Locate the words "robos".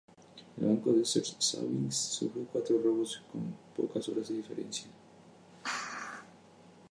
2.81-3.21